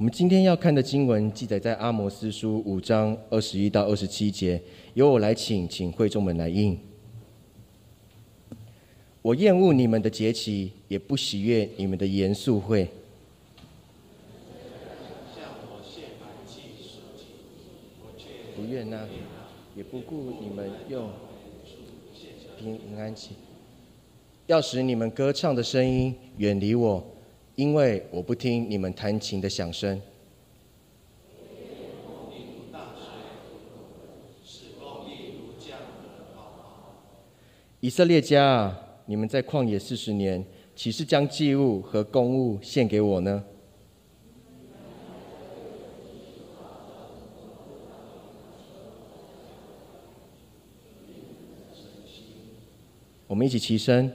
[0.00, 4.58] 我们今天要看的经文记载在阿摩斯书五章二十一到二十七节，
[4.94, 6.78] 由我来请，请会众们来应。
[9.20, 12.88] 我厌恶你们的节期，也不喜悦你们的严肃会。
[18.56, 19.06] 不愿那，
[19.76, 21.10] 也不顾你们用
[22.58, 23.32] 平安祈，
[24.46, 27.04] 要使你们歌唱的声音远离我，
[27.60, 30.00] 因为我不听你们弹琴的响声。
[37.80, 40.42] 以色列家，你们在旷野四十年，
[40.74, 43.44] 岂是将祭物和公物献给我呢？
[53.26, 54.10] 我们一起齐声，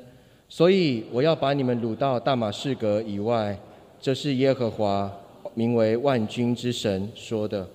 [0.48, 3.58] 所以我要把你们掳到大马士革以外。
[4.00, 5.12] 这是耶和华
[5.56, 7.68] 名为万军之神说的。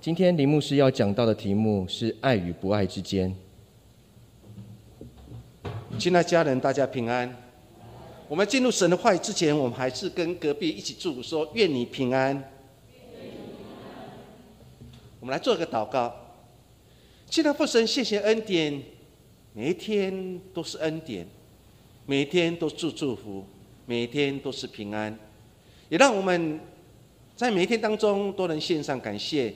[0.00, 3.34] 今天林牧师要讲到的题目是爱与不爱之间。
[5.98, 7.34] 亲爱家人，大家平安。
[8.28, 12.42] 我们进入神的话语之前，我们还是跟隔壁一起祝福说：愿你平安。
[15.20, 16.14] 我们来做个祷告。
[17.30, 18.82] 亲爱父神，谢谢恩典，
[19.54, 21.26] 每一天都是恩典，
[22.06, 23.44] 每一天都祝祝福，
[23.86, 25.18] 每一天都是平安，
[25.88, 26.60] 也让我们
[27.36, 29.52] 在每一天当中都能献上感谢。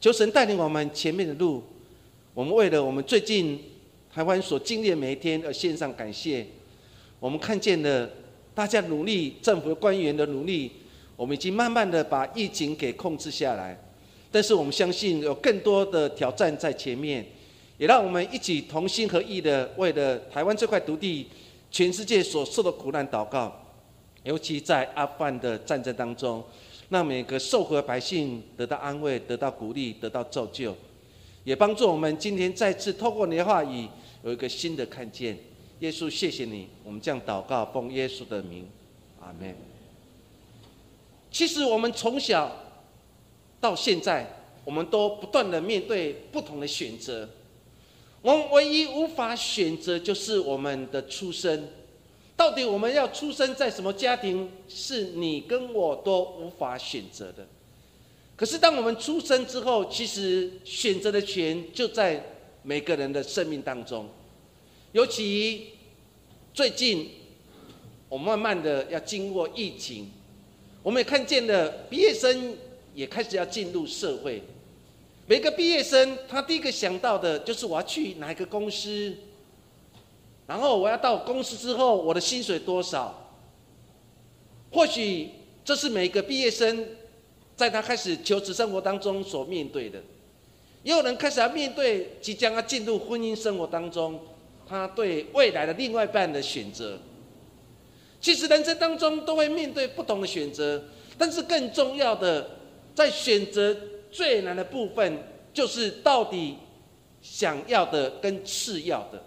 [0.00, 1.62] 求神带领我们前面的路。
[2.34, 3.60] 我们为了我们最近。
[4.14, 6.46] 台湾所经历的每一天而献上感谢，
[7.18, 8.06] 我们看见了
[8.54, 10.70] 大家努力，政府官员的努力，
[11.16, 13.74] 我们已经慢慢的把疫情给控制下来。
[14.30, 17.24] 但是我们相信有更多的挑战在前面，
[17.78, 21.28] 也让我们一起同心合意的为了台湾这块土地，
[21.72, 23.52] 全世界所受的苦难祷告。
[24.22, 26.44] 尤其在阿富汗的战争当中，
[26.90, 30.76] 让每个受苦的百姓得到安慰，得到鼓励，得到造就，
[31.42, 33.88] 也帮助我们今天再次透过你的话语。
[34.22, 35.36] 有一个新的看见，
[35.80, 38.68] 耶稣，谢谢你，我们这样祷告，奉耶稣的名，
[39.20, 39.52] 阿门。
[41.32, 42.54] 其实我们从小
[43.60, 44.24] 到现在，
[44.64, 47.28] 我们都不断的面对不同的选择。
[48.22, 51.68] 我们唯一无法选择就是我们的出生，
[52.36, 57.46] 到底我们要出生在什么家庭，是你跟我都无法选择的。
[58.34, 62.24] 可是当我们出生之后，其实选择的权就在。
[62.64, 64.08] 每个人的生命当中，
[64.92, 65.70] 尤其
[66.54, 67.10] 最近，
[68.08, 70.08] 我慢慢的要经过疫情，
[70.80, 72.56] 我们也看见了毕业生
[72.94, 74.40] 也开始要进入社会。
[75.32, 79.14] 每个毕业生，他第一个想到的就是我要去哪一个公司，
[80.46, 83.32] 然后我要到公司之后，我的薪水多少？
[84.70, 85.30] 或许
[85.64, 86.86] 这是每个毕业生
[87.56, 90.02] 在他开始求职生活当中所面对的。
[90.82, 94.20] 也有人开始要面对即将要进入婚姻生活当中，
[94.68, 96.98] 他对未来的另外一半的选择。
[98.20, 100.84] 其实人生当中都会面对不同的选择，
[101.16, 102.50] 但是更重要的，
[102.94, 103.74] 在选择
[104.12, 105.18] 最难的部分，
[105.52, 106.58] 就是到底
[107.20, 109.20] 想要的跟次要的，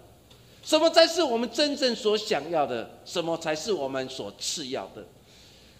[0.62, 2.88] 什么才是我们真正所想要的？
[3.04, 5.04] 什么才是我们所次要的？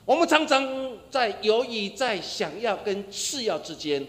[0.05, 4.07] 我们常常在犹豫在想要跟次要之间。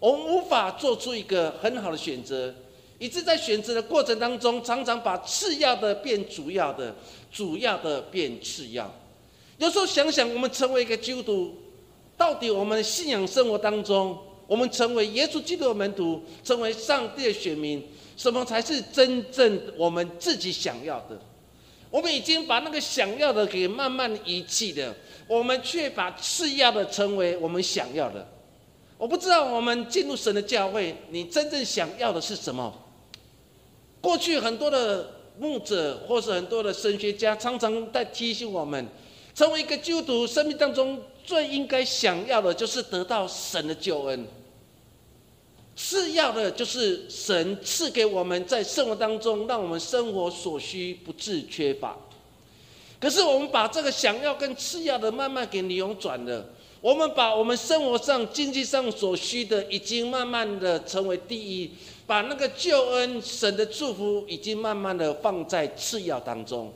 [0.00, 2.54] 我们无法做出一个很好的选择，
[2.98, 6.94] 以致在选择的过程当中，常常把次要的变主要的，
[7.32, 8.92] 主要的变次要。
[9.58, 11.54] 有时候想想，我们成为一个基督徒，
[12.16, 14.16] 到底我们信仰生活当中，
[14.48, 17.80] 我们成为耶稣基督的门徒，成为上帝的选民，
[18.16, 21.16] 什么才是真正我们自己想要的？
[21.90, 24.94] 我们已经把那个想要的给慢慢遗弃了，
[25.26, 28.26] 我们却把次要的成为我们想要的。
[28.96, 32.74] 我不知道我们进入神的教会，你真正想要的是什么？
[34.00, 38.86] 过去很多的牧者或是很多的神学家，常常在提醒我们，
[39.34, 44.26] 成为一个基督徒，生命当中最应该想要的就是得到神的救恩。
[45.76, 51.94] 次要的就是神赐给我们在生活当中，让我们生活所需不致缺乏。
[52.98, 56.46] 可是我们把这个想要跟次要的慢慢给扭转了。
[56.80, 61.70] 我们把我们生活上、经济上所需的，已经慢慢的成为第一，
[62.06, 66.72] 把那个救恩、神的祝福，已经慢慢的放在次要当中。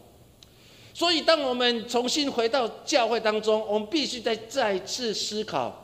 [0.94, 5.79] 所以，当我们重新回到教会当中，我们必须再再次思考。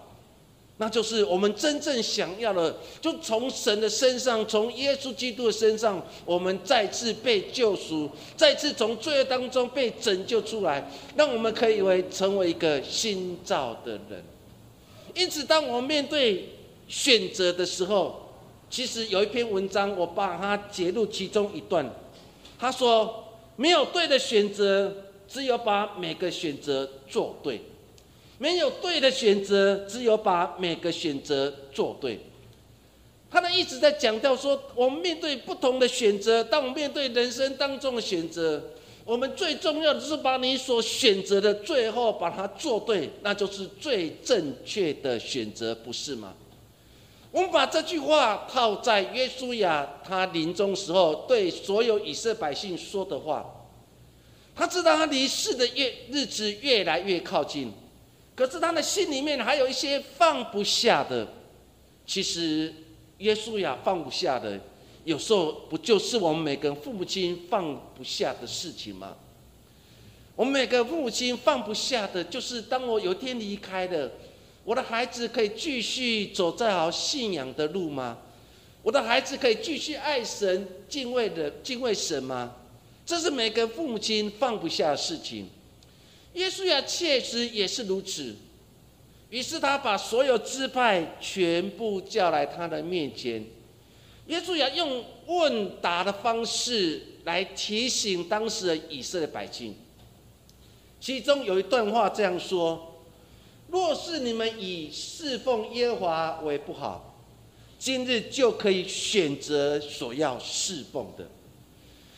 [0.80, 14.22] 那就是我们真正想要的，就从神的身上，从耶稣基督的身上，我们再次被救赎，再次从罪恶当中被拯救出来，让我们可以为成为一个新造的人。
[15.14, 16.50] 因此，当我们面对
[16.86, 18.28] 选择的时候，
[18.70, 21.90] 其实有一篇文章，我把它截录其中一段。
[22.56, 23.24] 他说
[23.58, 24.94] ：“没有对的选择，
[25.26, 27.58] 只有把每个选择做对；
[28.38, 32.20] 没有对的选择，只有把每个选择做对。”
[33.28, 38.62] 他呢一直在强调说，我们面对不同的选择，当我们面对人生当中的选择，
[39.04, 46.32] 我们最重要的是把你所选择的最后把它做对，那就是最正确的选择，不是吗？
[47.30, 53.44] 我们把这句话套在约书亚他临终时候对所有以色列百姓说的话，
[54.54, 57.72] 他知道他离世的越日子越来越靠近，
[58.34, 61.28] 可是他的心里面还有一些放不下的，
[62.06, 62.72] 其实。
[63.18, 64.60] 耶稣亚，放不下的，
[65.02, 69.16] 有时候不就是我们每个父母亲放不下的事情吗？
[70.36, 74.08] 我们每个父母亲放不下的，就是当我有一天离开了，
[74.68, 78.18] 我的孩子可以继续走在好信仰的路吗？
[78.82, 82.54] 我的孩子可以继续爱神、敬畏的敬畏神吗？
[83.06, 85.48] 这是每个父母亲放不下的事情。
[86.34, 88.36] 耶稣呀，确实也是如此。
[89.30, 93.42] 于是他把所有支派全部叫来他的面前，
[94.26, 99.74] 耶稣要用问答的方式来提醒当时的以色列百姓。
[101.00, 102.96] 其中有一段话这样说
[103.68, 107.14] ：“若是你们以侍奉耶和华为不好，
[107.78, 111.28] 今日就可以选择所要侍奉的，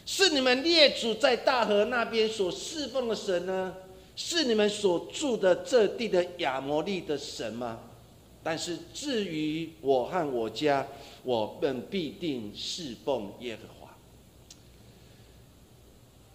[0.07, 3.75] 是你们列祖在大河那边所侍奉的神呢？”
[4.17, 7.81] 是你们所住的这地的亚摩利的神吗？
[8.43, 10.87] 但是至于我和我家，
[11.23, 13.97] 我们必定侍奉耶和华。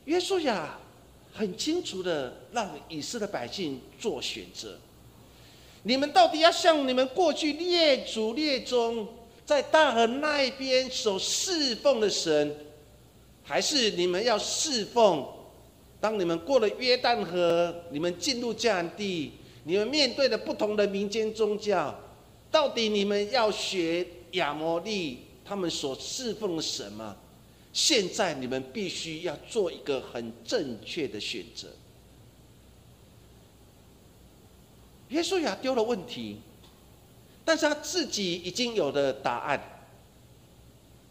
[0.05, 0.79] 约书亚
[1.31, 4.79] 很清楚的让以色列百姓做选择：
[5.87, 9.07] 你们到底要像你们过去列祖列宗
[9.45, 12.55] 在大河那一边所侍奉的神，
[13.43, 15.23] 还是你们要侍奉？
[16.01, 19.33] 当你们过了约旦河，你们进入迦南地，
[19.63, 21.95] 你们面对的不同的民间宗教，
[22.49, 27.15] 到底你们要学亚摩利他们所侍奉的什么？
[27.71, 31.67] 现在你们必须要做一个很正确的选择。
[35.09, 36.37] 耶稣亚丢了问题，
[37.43, 39.71] 但是他自己已经有了答案。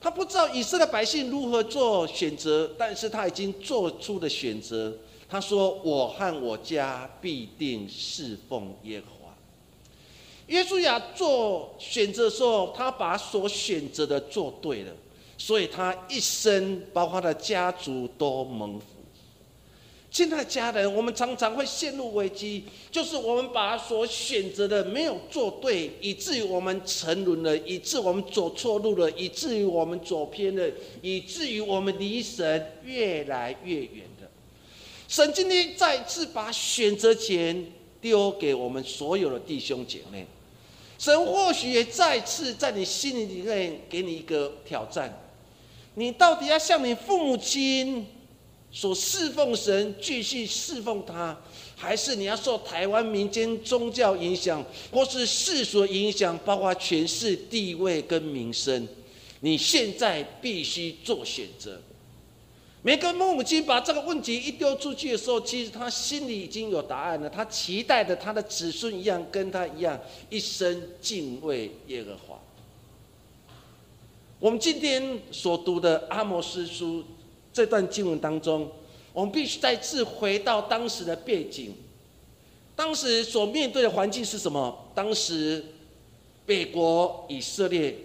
[0.01, 4.95] 他不知道以色列百姓如何做选择，但是他已经做出了选择。
[5.27, 9.35] 他说：“我和我家必定侍奉耶和华。”
[10.49, 14.93] 耶稣亚做选择的时候，他把所选择的做对了，
[15.39, 18.85] 所以他一生，包括他的家族都蒙福
[20.15, 30.71] 亲爱的家人，我们常常会陷入危机，就是我们把所选择的没有做对，以至于我们沉沦了，以致我们走错路了，以至于我们走偏了，
[31.03, 34.31] 以至于我们离神越来越远了。
[35.09, 37.67] 神今天再次把选择权
[38.01, 40.25] 丢给我们所有的弟兄姐妹，
[40.97, 45.13] 神或许也再次在你心里面给你一个挑战：
[45.95, 48.07] 你到底要向你父母亲？
[48.77, 51.39] 所侍奉神，继续侍奉他，
[51.77, 58.89] 还是你要受台湾民间宗教影响，或是世俗影响，包括权势、地位跟名声？
[59.39, 61.81] 你现在必须做选择。
[62.83, 67.31] 每个母亲把这个问题一丢出去的时候，其实他心里已经有答案了。
[67.31, 69.97] 他期待的他的子孙一样，跟他一样，
[70.29, 72.41] 一生敬畏耶和华。
[74.41, 77.05] 我们今天所读的阿摩斯书。
[77.55, 78.71] 这段经文当中，
[79.13, 81.73] 我们必须再次回到当时的背景。
[82.77, 84.91] 当时所面对的环境是什么？
[84.93, 85.65] 当时
[86.45, 87.97] 北国以色列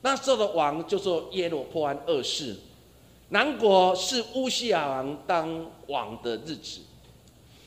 [0.00, 2.56] 那时候的王叫做耶罗波安二世，
[3.28, 6.80] 南国是乌西亚王当王的日子。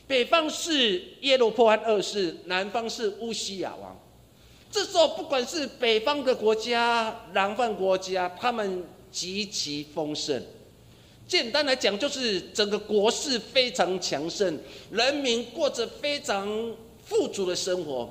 [0.07, 3.95] 北方是耶罗波安二世，南方是乌西亚王。
[4.71, 10.41] 这时候，不管是北方的国家、南方国家，他们极其丰盛。
[11.29, 14.57] 简单来讲，就是整个国势非常强盛，
[14.89, 18.09] 人民过着非常富足的生活，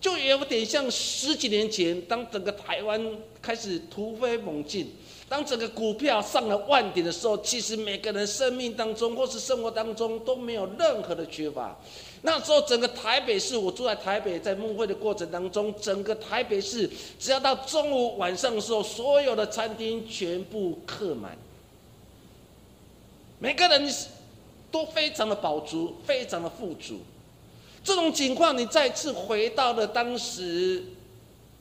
[0.00, 3.04] 就有点像十几年前，当整个台湾
[3.42, 4.88] 开始突飞猛进，
[5.28, 11.76] 当整个股票上了万点的时候，其实每个人生命当中或是生活当中都没有任何的缺乏。
[12.22, 21.36] 那时候，整个台北市，我住在台北，在梦会的过程当中，整个台北市只要到中午晚上的时候，所有的餐厅全部客满。
[23.40, 23.90] 每个人
[24.70, 27.00] 都非常的饱足，非常的富足。
[27.82, 30.84] 这种情况，你再次回到了当时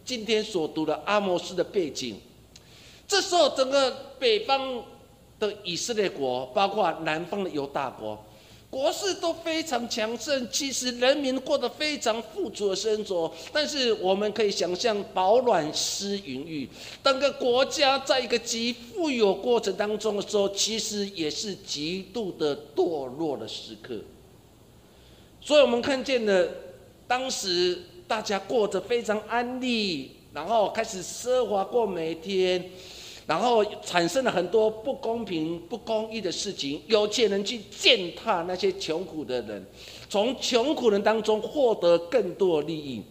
[0.03, 2.19] 今天所读的阿摩斯的背景。
[3.07, 4.83] 这时候，整个北方
[5.39, 8.21] 的以色列国，包括南方的犹大国，
[8.69, 13.31] 国势都非常强盛，其实人民过得非常富足的生活。
[13.51, 16.69] 但是，我们可以想象，饱暖思淫欲，
[17.01, 23.97] 当个国家在一个极富有过程当中的时候，其实也是极度的堕落的时刻。
[25.41, 26.47] 所以我们看见了，
[27.07, 32.69] 当时大家过着非常安利，然后开始奢华过每天。
[33.29, 39.63] 然后产生了很多不公平、不公义的事情，有钱人去践踏那些穷苦的人，
[40.09, 43.03] 从穷苦人当中获得更多利益，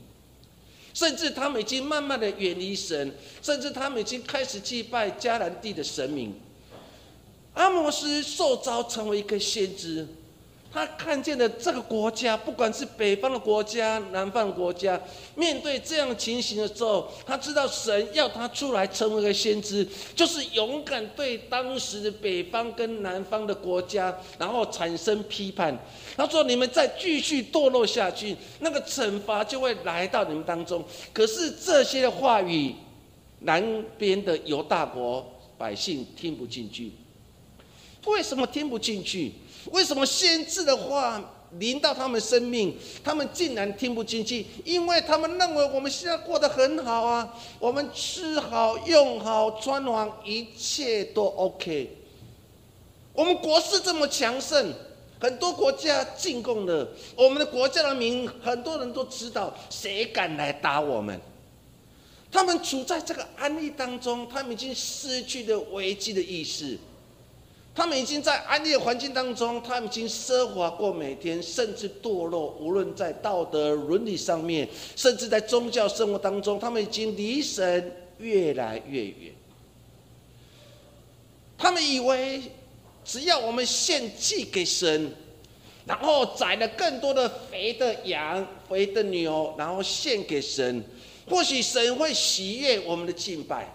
[0.92, 6.34] 甚至他们已经慢慢的远离神，甚至他们已经开始祭拜迦南地的神明。
[7.54, 10.04] 阿摩斯受召成为一个先知。
[10.78, 15.00] 他看见了这个国家，不管是北方的国家、南方的国家，
[15.34, 25.76] 面对这样的情形的时候，他知道神要他出来成为一个先知，就是勇敢对当时的北方跟南方的国家，然后产生批判。
[26.16, 32.72] 他说：“你们再继续堕落下去，那个惩罚就会来到你们当中。”可是这些话语，
[33.40, 35.26] 南边的犹大国
[35.58, 36.92] 百姓听不进去。
[38.06, 39.32] 为什么听不进去？
[39.66, 41.22] 为什么先知的话
[41.58, 44.44] 临到他们生命，他们竟然听不进去？
[44.64, 51.96] 因为他们认为我们现在过得很好啊，我们吃好、用好、穿好，一切都 OK。
[53.12, 54.72] 我们国势这么强盛，
[55.18, 56.86] 很多国家进贡的，
[57.16, 61.20] 我们的国家的民，很多人都知道，谁敢来打我们？
[62.30, 66.78] 他们处在这个安逸当中，他们已经失去了危机的意识。
[67.78, 72.56] 他们已经在安逸的环境当中，他们已经奢华过每天，甚至堕落。
[72.58, 79.32] 无论在道德伦理上面，甚至在宗教生活当中，他们已经离神越来越远。
[81.56, 82.42] 他们以为，
[83.04, 85.14] 只要我们献祭给神，
[85.86, 90.82] 然后宰了更多的肥的羊、肥的牛，然后献给神，
[91.30, 93.72] 或许神会喜悦我们的敬拜。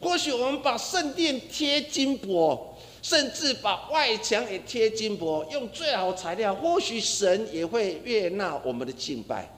[0.00, 2.71] 或许我们把圣殿贴金箔。
[3.02, 9.52] 甚至把外墙也贴金箔，用最好材料，或许神也会悦纳我们的敬拜。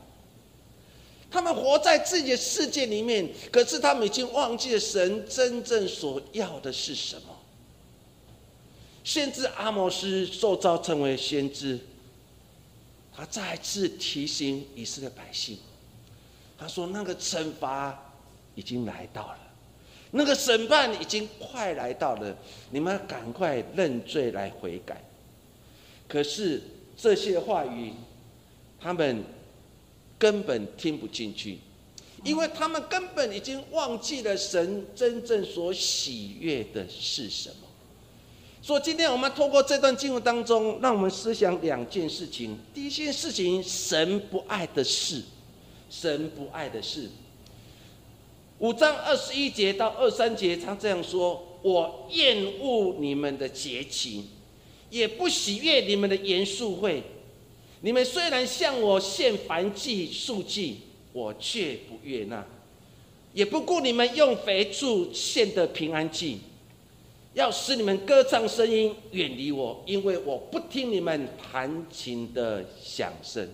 [1.30, 7.36] 他们活在自己的世界里面，可是他们已经忘记了神真正所要的是什么。
[9.02, 11.78] 先知阿摩斯受召成为先知，
[13.14, 15.58] 他再次提醒以色列百姓，
[16.56, 18.12] 他说：“那个惩罚
[18.54, 19.38] 已经来到了。”
[20.16, 22.36] 那个审判已经快来到了，
[22.70, 25.02] 你们赶快认罪来悔改。
[26.06, 26.62] 可是
[26.96, 27.92] 这些话语，
[28.80, 29.24] 他们
[30.16, 31.58] 根本听不进去，
[32.22, 37.56] 因为他们根本已经忘记了神真正所喜悦的是什么。
[38.62, 42.56] 所以今天我们透过这段经文当中，让我们思想两件事情。
[42.72, 45.22] 第一件事情，神不爱的事，
[45.90, 47.10] 神不爱的事。
[48.64, 54.24] 五章二十一节到二三节，他这样说：“我厌恶你们的节期，
[54.88, 57.02] 也不喜悦你们的严肃会。
[57.82, 60.78] 你们虽然向我献燔祭、素祭，
[61.12, 62.42] 我却不悦纳；
[63.34, 66.38] 也不顾你们用肥畜献的平安祭，
[67.34, 73.46] 要使你们歌唱声音远离我，因为我不听你们弹琴的响声。”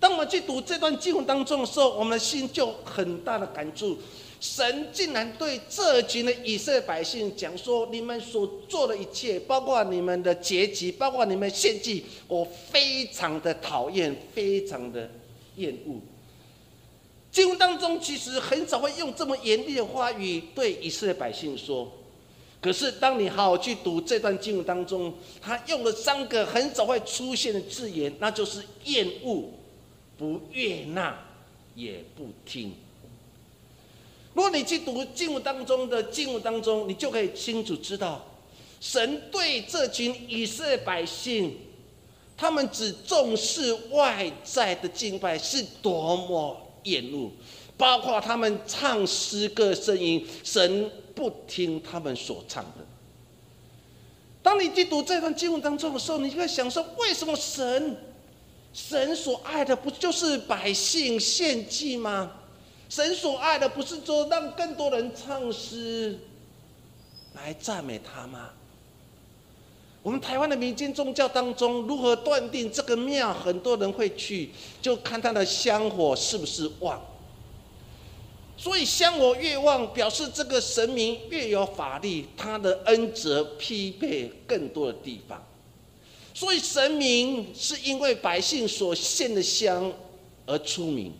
[0.00, 3.98] 当我们去读这段经文当中的时候，我们的心就很大的感触。
[4.40, 15.10] 神竟然对这群的以色列百姓讲说：“你们所做的一切，包括你们的结局，包括你们献祭，我非常的讨厌，非常的
[15.56, 16.00] 厌恶。”
[17.30, 21.92] 经文当中其实很少会用这么严厉的话语对以色列百姓说。
[22.62, 29.50] 可是当你好好去读这段经文当中，他用了三个很少会出现的字眼，那就是厌恶。
[30.20, 31.18] 不悦纳，
[31.74, 32.74] 也不听。
[34.34, 38.22] 如果你去读经文当中的经文当中，你就可以清楚知道，
[38.82, 41.56] 神对这群以色列百姓，
[42.36, 47.30] 他们只重视外在的敬拜是多么厌恶，
[47.78, 52.86] 包括他们唱诗歌声音，神不听他们所唱的。
[54.42, 57.96] 当你去读这段经文当中的时候，你就会想说，为什么神？
[58.72, 62.32] 神所爱的不就是百姓献祭吗？
[62.88, 66.18] 神所爱的不是说让更多人唱诗
[67.34, 68.50] 来赞美他吗？
[70.02, 74.50] 我们台湾的民间宗教当中，如何断定这个庙很多人会去，
[74.80, 77.00] 就看它的香火是不是旺。
[78.56, 85.46] 所以香火越旺，表示这个神明越有法力，他的恩泽匹配更多的地方。
[86.40, 89.92] 所以神明是因为百姓所献的香
[90.46, 91.12] 而出名。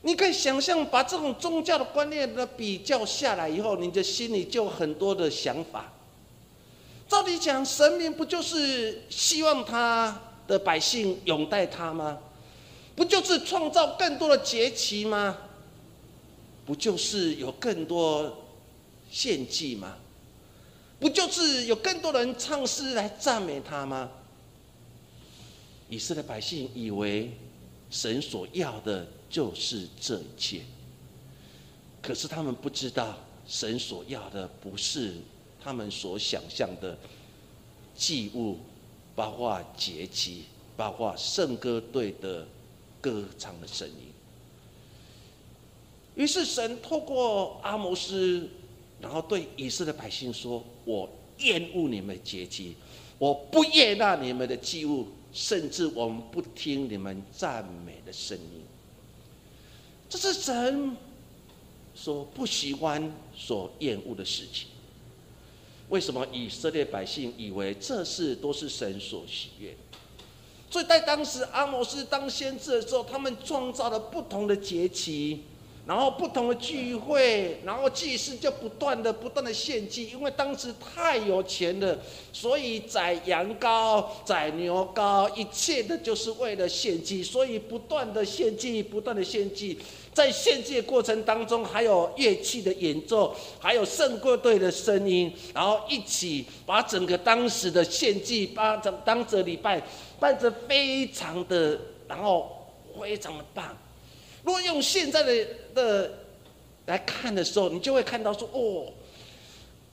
[0.00, 5.92] 你可以想象，把这种宗教的观念的比较下来以后，你的心里就很多的想法。
[7.06, 12.18] 照理讲，神明不就是希望他的百姓拥戴他吗？
[12.94, 15.36] 不就是创造更多的节期吗？
[16.64, 18.34] 不就是有更多
[19.10, 19.98] 献祭吗？
[20.98, 24.10] 不就是有更多人唱诗来赞美他吗？
[25.88, 27.30] 以色列百姓以为
[27.90, 30.62] 神所要的就是这一切，
[32.02, 35.14] 可是他们不知道，神所要的不是。
[35.62, 36.96] 他们所想象的
[37.92, 38.58] 祭物，
[39.16, 40.44] 包括节期，
[40.76, 42.46] 包括圣歌队的
[43.00, 44.12] 歌唱的声音。
[46.14, 48.48] 于是神透过阿摩斯，
[49.00, 52.74] 然后对以色列百姓说：“我厌恶你们的节期，
[53.18, 58.64] 我不悦纳你们的祭物，甚至我们不听你们赞美的声音。”
[60.08, 60.96] 这是神
[61.94, 64.68] 所不喜欢、所厌恶的事情。
[65.88, 69.76] 为什么以色列百姓以为这事都是神所喜悦？
[70.70, 75.42] 所以在当时阿摩斯当先知的时候，他们创造了不同的节期。
[75.86, 81.96] 然后不同的聚会，然后祭司就不断的、不断的献祭，因为当时太有钱了，
[82.32, 89.78] 所以宰羊羔、宰牛羔，一切的就是为了献祭，所以不断的献祭、不断的献祭，
[90.12, 99.80] 在献祭的过程当中，还有乐器的演奏，还有圣歌队的声音，然后一起把整个当时的献祭，把整当着礼拜
[100.18, 101.78] 办得非常的，
[102.08, 103.78] 然后非常的棒。
[104.46, 106.12] 如果用现在的的
[106.86, 108.86] 来看的时候，你就会看到说，哦，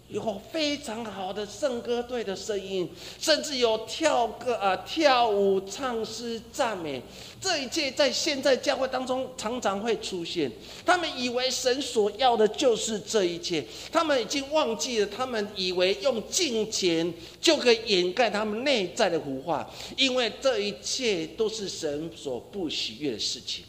[0.10, 2.88] 有非常好的圣歌队的声音，
[3.20, 7.02] 甚至有跳歌啊、跳舞、唱诗、赞美，
[7.42, 10.52] 这一切在现在教会当中常常会出现。
[10.86, 17.12] 他们以为神所要的就是这一切，他们已经忘记了，他们以为用金钱
[17.42, 23.66] 就可以掩盖他们内在的腐化，因为这一切都是神所不喜悦的事情。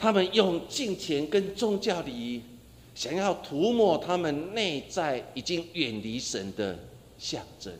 [0.00, 2.40] 他们用金钱跟宗教礼仪，
[2.94, 6.78] 想要涂抹他们内在已经远离神的
[7.18, 7.70] 象征。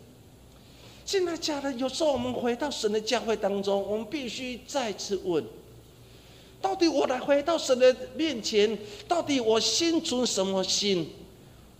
[1.06, 5.42] 现在家人，有时候我们回到神的教会当中，我们必须再次问：
[6.60, 8.78] 到底我来回到神的面前，
[9.08, 11.08] 到底我心存什么心？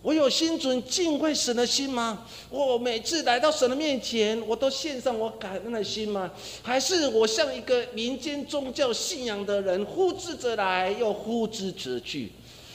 [0.01, 2.25] 我有心存敬畏神的心吗？
[2.49, 6.31] 我每次来到神的面前，我都献上我感恩的心吗？
[6.63, 12.31] 还是我像一个民间宗教信仰的人，呼之则来，又呼之则去？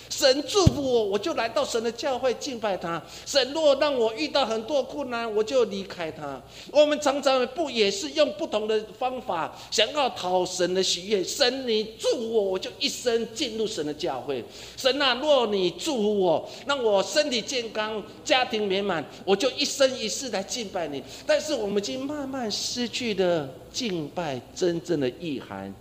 [0.09, 3.03] 神祝福我，我就来到神的教会敬拜他。
[3.25, 6.40] 神若让我遇到很多困难，我就离开他。
[6.71, 11.23] 我们常常不也是用不同的方法，想要讨神的喜悦？
[11.23, 14.45] 神，你祝福我，我就一生进入神的教会。
[14.77, 21.03] 神啊，若你祝福我，让我身体健康，家庭美满，我就一生一世来敬拜你。
[21.27, 25.75] 但是我们已经慢慢失去了敬拜真正的意涵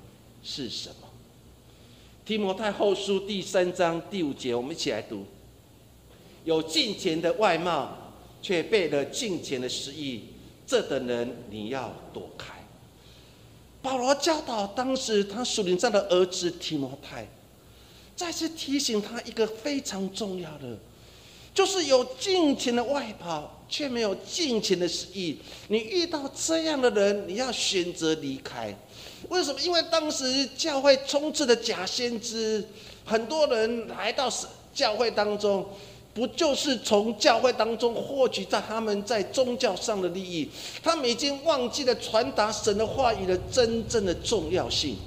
[0.44, 1.05] 是什么？
[2.26, 5.24] 提摩太后书第三章第五节，我们一起来读：
[6.44, 7.96] 有金钱的外貌，
[8.42, 10.24] 却背了金钱的实意，
[10.66, 12.56] 这等人你要躲开。
[13.84, 17.28] 保罗教导当时他属灵上的儿子提摩太，
[18.16, 20.80] 再次提醒他一个非常重要的，
[21.54, 25.38] 就是有金钱的外袍，却没有金钱的实意。
[25.68, 28.76] 你遇到这样的人，你要选择离开。
[29.30, 29.60] 为什么？
[29.62, 32.64] 因为当时教会充斥的假先知，
[33.04, 35.66] 很多人来到神教会当中，
[36.14, 40.50] 不就是从教会当中获取在他们在宗教上的利益？
[40.84, 44.98] 他们已经忘记了传达神的话语的真正的重要性。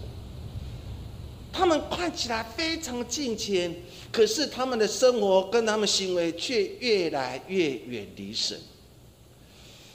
[1.53, 3.75] 他们看起来非常敬虔，
[4.13, 8.57] 可是他们的生活跟他们行为却越来越远离神。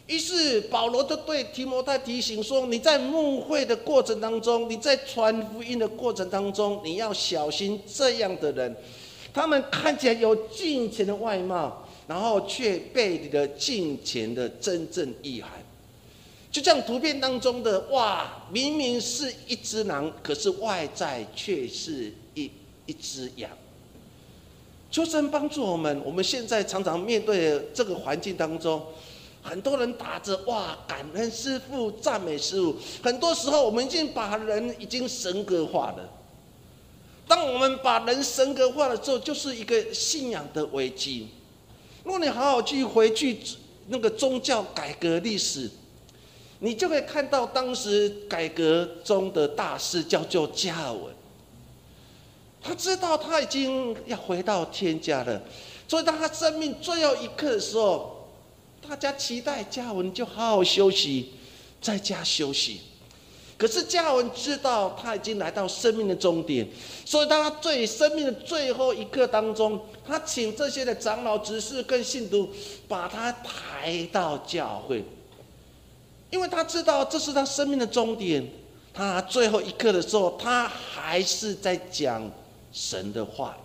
[0.05, 8.75] 于是保罗就对提摩太提醒说：“你在牧会的过程当中，你在传福音的过程当中，你要小心这样的人。
[9.33, 15.51] 他们看起来有金钱的外貌，然后却背离了金钱的真正意涵。
[16.51, 22.51] 就像图片当中的，哇，明明是一只狼，可是外在却是一
[22.85, 23.49] 一只羊。
[24.91, 26.01] 求神帮助我们。
[26.03, 28.85] 我们现在常常面对这个环境当中。”
[29.43, 32.73] 很多人打着哇，感恩师傅，赞美师傅。
[33.03, 36.09] 很多时候，我们已经把人已经神格化了。
[37.27, 41.27] 当我们把人神格化了之后，就是一个信仰的危机。
[42.05, 43.37] 如果你好好去回去
[43.89, 45.69] 那个宗教改革历史，
[46.59, 51.13] 你就会看到当时改革中的大师叫做加尔文。
[52.61, 55.41] 他知道他已经要回到天家了，
[55.85, 58.12] 所以当他生命最后一刻的时候。
[58.87, 61.31] 大家期待嘉文就好好休息，
[61.81, 62.81] 在家休息。
[63.57, 66.67] 可是嘉文知道他已经来到生命的终点，
[67.05, 72.49] 所以当他最生命的最后一刻当中，他请这些的长老、执事跟信徒
[72.87, 75.03] 把他抬到教会，
[76.29, 78.45] 因为他知道这是他生命的终点。
[78.93, 82.29] 他最后一刻的时候，他还是在讲
[82.71, 83.57] 神的话。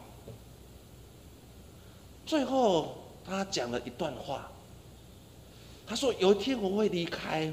[2.25, 2.95] 最后，
[3.27, 4.51] 他讲了一段话。
[5.89, 7.51] 他说：“有一天我会离开，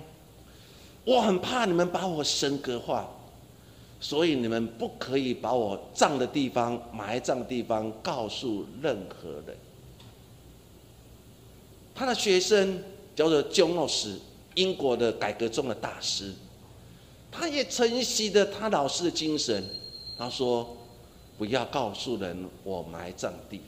[1.05, 3.09] 我很怕你们把我神格化，
[4.01, 9.55] 所以你们不可以把我葬的地方、埋葬的地方告诉任何人。”
[11.95, 12.83] 他的学生
[13.15, 14.19] 叫做 j o n 斯，
[14.55, 16.33] 英国的改革中的大师，
[17.31, 19.63] 他也承袭着他老师的精神。
[20.17, 20.75] 他说
[21.37, 23.61] ：“不要告诉人我埋葬地。”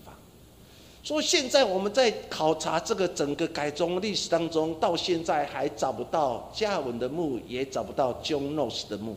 [1.07, 9.15] 所以现在我们在考察这个整个改宗历史当中，到现在还找不到加尔文的墓，也找不到 John Knox 的墓。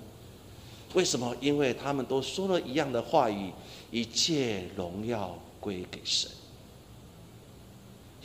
[0.95, 1.35] 为什么？
[1.41, 3.51] 因为他们都说了一样的话语：
[3.91, 6.31] 一切荣耀归给神。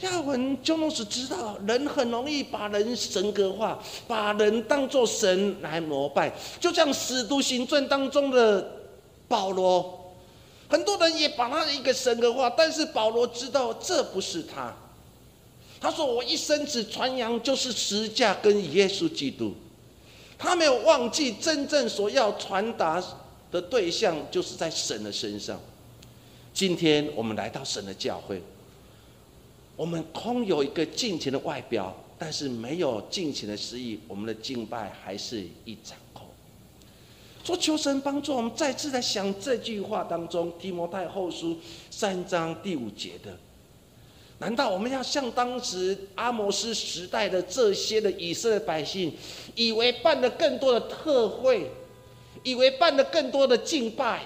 [0.01, 8.69] 亚文、John Knox 知道，人很容易把人神格化，把人当作神来膜拜，就像使徒行传当中的
[9.27, 10.04] 保罗。
[10.67, 14.75] 很多人也把他一个神格化，但是保罗知道这不是他。
[15.79, 19.53] 他说：“我一生只传扬就是十架跟耶稣基督。”
[20.37, 23.03] 他没有忘记真正所要传达
[23.51, 25.59] 的对象就是在神的身上。
[26.53, 28.41] 今天我们来到神的教会，
[29.75, 35.97] 我们空有一个敬虔的外表，但是没有敬虔的实意，我们的敬拜还是一场。
[37.45, 41.55] 说求神帮助我们再次在想这句话当中，提摩太后书
[41.91, 43.37] 三章第五节的，
[44.39, 49.13] 难道我们要像当时阿摩斯时代的这些的以色列百姓，
[49.53, 51.69] 以为办了更多的特会，
[52.41, 54.23] 以为办了更多的敬拜，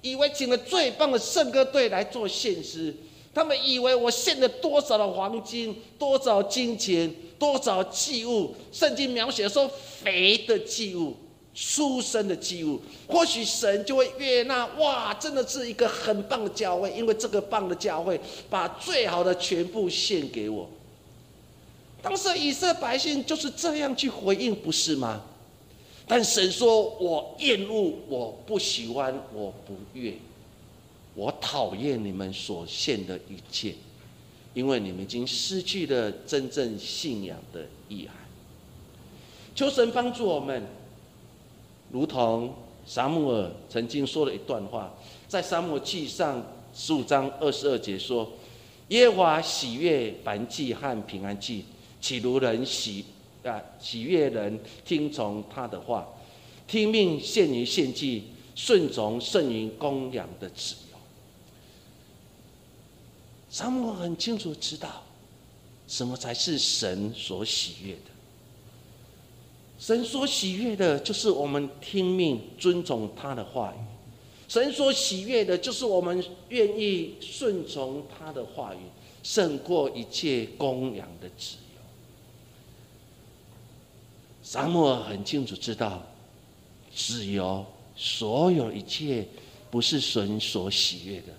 [0.00, 2.94] 以为请了最棒的圣歌队来做献诗，
[3.34, 9.68] 他们以为我献了多少的黄金、多少金钱、多少器物，圣经描写说
[10.00, 11.16] 肥的器物。
[11.54, 14.64] 出生的祭物，或许神就会悦纳。
[14.76, 20.68] 哇，真的是一个很棒的教会，因为这个棒的教会把最好的全部献给我。
[22.00, 25.22] 当时以色列百姓就是这样去回应，不是吗？
[26.08, 30.14] 但神说：“我厌恶，我不喜欢，我不悦，
[31.14, 33.74] 我讨厌你们所献的一切，
[34.52, 38.16] 因为你们已经失去了真正信仰的意涵。”
[39.54, 40.66] 求神帮助我们。
[41.92, 42.52] 如同
[42.86, 44.92] 撒母耳曾经说了一段话，
[45.28, 46.42] 在撒母记上
[46.74, 48.28] 十五章二十二节说
[48.88, 51.66] ：“耶和华喜悦凡祭和平安祭，
[52.00, 53.04] 岂如人喜
[53.44, 56.08] 啊喜悦人听从他的话，
[56.66, 58.24] 听命献于献祭，
[58.54, 60.98] 顺从圣于供养的自由。”
[63.50, 65.02] 撒母很清楚知道，
[65.86, 68.11] 什么才是神所喜悦的。
[69.82, 73.80] 神所喜悦的，就是我们听命尊重他的话语；
[74.48, 78.78] 神所喜悦的，就是我们愿意顺从他的话语，
[79.24, 81.82] 胜过一切供养的自由。
[84.44, 86.00] 撒母耳很清楚知道，
[86.94, 87.66] 自由
[87.96, 89.26] 所有一切
[89.68, 91.32] 不是神所喜悦的，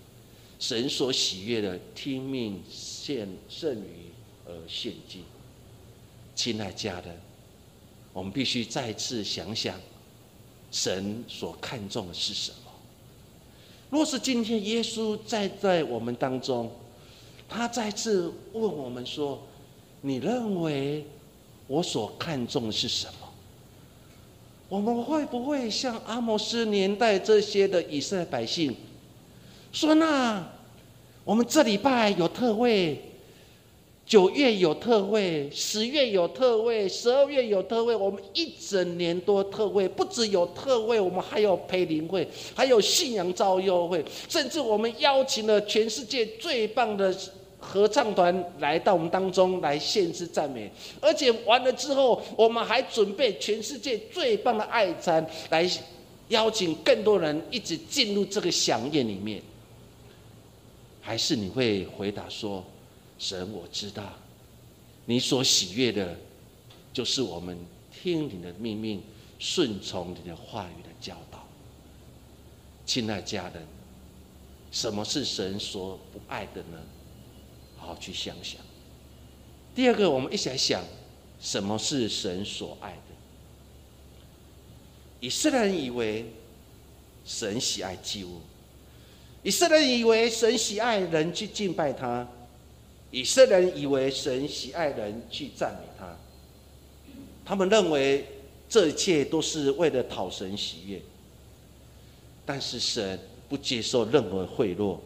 [0.60, 4.12] 神所喜悦的，听命献圣于
[4.46, 5.24] 而献祭。
[6.36, 7.33] 亲爱家人。
[8.14, 9.76] 我们必须再次想想，
[10.72, 12.72] 神所看重的是什么？
[13.90, 16.72] 若是今天耶稣在在我们当中，
[17.50, 19.42] 他再次问我们说
[20.02, 21.06] ：“你认为
[21.68, 23.30] 我所看重的是什么？”
[24.70, 28.76] 我们会不会像阿摩斯年代这些的以色列百姓
[29.72, 30.44] 说：“那
[31.24, 33.10] 我们这礼拜有特惠？”
[34.06, 47.16] 九月有特惠，十月有特惠，十二月有特惠，我们一整年多特惠，不只有特惠，我们还有培灵会，还有信仰造优会，甚至我们邀请了全世界最棒的
[47.58, 55.68] 合唱团来到我们当中来献诗赞美，而且完了之后，我们还准备全世界最棒的爱餐来
[56.28, 59.42] 邀请更多人一直进入这个飨宴里面。
[61.00, 62.64] 还是你会回答说
[63.24, 64.04] ：“神，我知道，
[65.06, 66.18] 你所喜悦的，
[66.92, 67.58] 就是我们
[67.90, 69.02] 听你的命令，
[69.40, 71.48] 顺从你的话语的教导。”
[72.86, 73.66] 亲爱家人，
[74.74, 76.78] 什么是神所不爱的呢？
[77.78, 78.60] 好好去想想。
[79.74, 80.84] 第二个，我们一起来想，
[81.40, 83.16] 什么是神所爱的？
[85.22, 86.26] 以色列人以为
[87.24, 88.42] 神喜爱祭物。
[89.44, 92.28] 以色列人以为神喜爱人去敬拜他，
[93.14, 96.18] 以色列人以为神喜爱人去赞美他。
[97.46, 98.26] 他们认为
[98.68, 101.00] 这一切都是为了讨神喜悦，
[102.44, 104.98] 但是神不接受任何贿赂，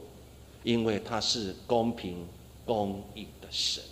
[0.63, 2.26] 因为他是公平
[2.65, 3.84] 公义的神。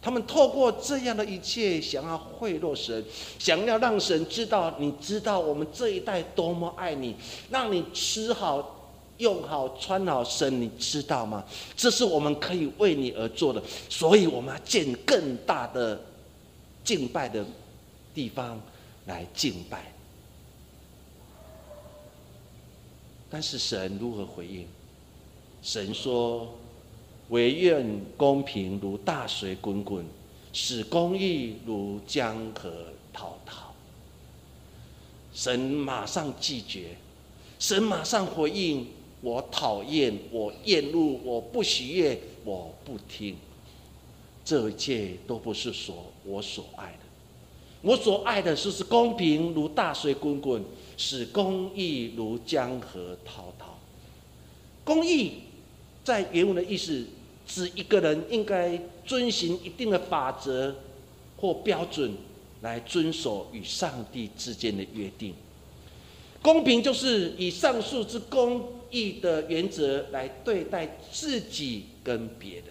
[0.00, 3.04] 他们透过这样的一切，想要贿赂神，
[3.38, 7.14] 想要让神知道，你知道我们这一代多么爱你，
[7.50, 8.73] 让你吃好。
[9.18, 11.44] 用好穿好神，你知道吗？
[11.76, 16.00] 这是我们可以为你而做的，所以我们要建更大的
[16.82, 17.44] 敬拜的
[18.12, 18.60] 地方
[19.06, 19.92] 来敬拜。
[23.30, 24.66] 但是神如何回应？
[25.62, 26.52] 神说
[27.30, 30.04] ：“唯愿公平如大水滚滚，
[30.52, 32.70] 使公义如江河
[33.12, 33.72] 滔滔。”
[35.32, 36.96] 神马上拒绝，
[37.58, 38.86] 神马上回应。
[39.24, 43.34] 我讨厌，我厌恶，我不喜悦，我不听。
[44.44, 46.98] 这一切都不是所我所爱的。
[47.80, 50.62] 我所爱的是是公平如大水滚滚，
[50.98, 53.78] 使公义如江河滔滔。
[54.84, 55.38] 公义
[56.04, 57.06] 在原文的意思，
[57.46, 60.76] 指一个人应该遵循一定的法则
[61.38, 62.12] 或标准，
[62.60, 65.32] 来遵守与上帝之间的约定。
[66.42, 68.62] 公平就是以上述之公。
[68.94, 72.66] 义的原则来对待自己跟别人。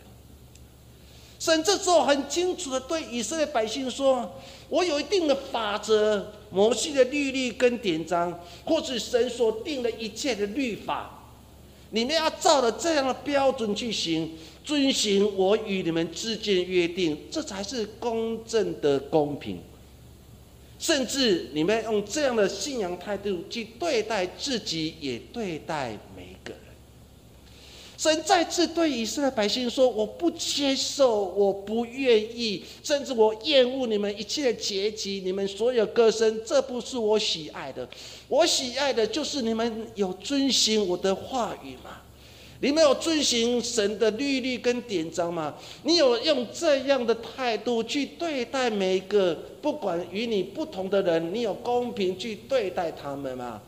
[1.40, 4.34] 神这时候很清楚的对以色列百姓说
[4.70, 11.26] ：“我有一定的法则，摩西的律例跟典章，或是神所定的一切的律法，
[11.90, 14.32] 你们要照着这样的标准去行，
[14.64, 19.62] 遵循我与你们之间约定，这才是公正的公平。”
[20.80, 25.98] 甚至你们用这样的信仰态度去对待自己，也对待。
[28.04, 37.88] 神再次对以色列百姓说：“我不接受，我不愿意，甚至我厌恶你们一切的阶级，你们所有歌声，这不是我喜爱的。
[38.28, 42.02] 我喜爱的就是你们有遵循我的话语吗？”
[42.60, 45.56] 你没有遵循神的律例跟典章吗？
[45.84, 51.34] 你有用这样的态度去对待每一个不管与你不同的人？
[51.34, 53.62] 你有公平去对待他们吗？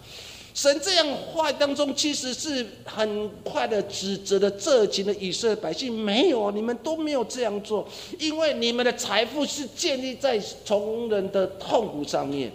[0.56, 5.94] 神这样话当中，其实是很快的指责了这群的以色列百姓。
[5.94, 7.88] 没有，你们都没有这样做，
[8.18, 12.52] 因为你们的财富是建立在穷人的痛苦上面，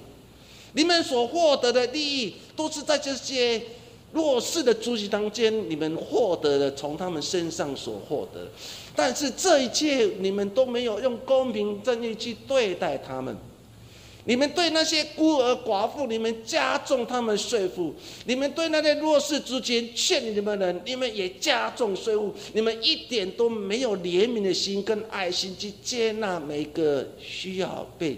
[0.72, 3.62] 你们所获得的利益都是在这些。
[4.12, 8.40] 弱势的族群当中，你们获得了从他们身上所获得，
[8.96, 13.36] 但是这一切你们都没有用公平正义去对待他们。
[14.30, 17.92] 你们对那些孤儿寡妇，你们加重他们税负；
[18.26, 22.32] 你们对那些弱势之间欠你们的人，你们也加重税务。
[22.52, 28.16] 你们一点都没有怜悯的心跟爱心去接纳每个需要被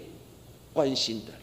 [0.71, 1.41] 关心的人。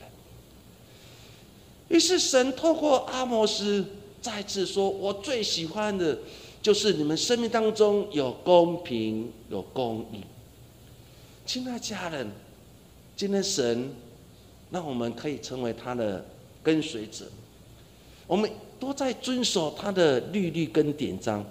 [1.88, 3.84] 于是神透过阿摩斯。
[4.22, 6.16] 再次说，我最喜欢的，
[6.62, 10.20] 就是你们生命当中有公平、有公义。
[11.44, 12.30] 亲爱家人，
[13.16, 13.92] 今天神
[14.70, 16.24] 那我们可以成为他的
[16.62, 17.26] 跟随者，
[18.26, 21.44] 我们都在遵守他的律律跟典章，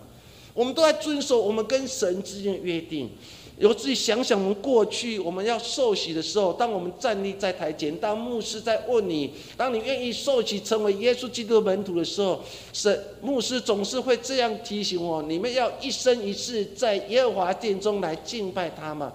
[0.53, 3.09] 我们都在遵守我们跟神之间的约定。
[3.57, 12.39] 有自己想想，我们过去我们要受洗的时候，当我们站立在台前，当牧师在问你，当你愿意受洗成为耶稣基督的门徒的时候，
[12.71, 19.11] 神牧师总是会这样提醒我：你们要一生一世在耶和华殿中来敬拜他吗？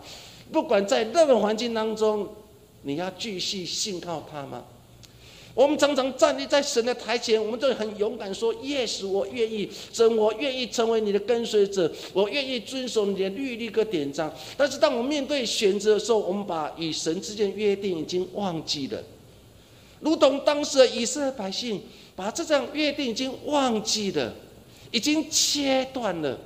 [0.52, 2.28] 不管在任何环境当中，
[2.84, 4.64] 你要继续信靠他吗？
[5.54, 19.00] 我们常常站立在神的台前，我们都很勇敢说：“Yes，我愿意，神，我愿意成为你的跟随者，我愿意遵守你的律例和典章。”但是，当我们面对选择的时候，我们把与神之间的约定已经忘记了，
[20.00, 21.80] 如同当时的以色列百姓，
[22.16, 24.34] 把这张约定已经忘记了，
[24.90, 26.36] 已经切断了。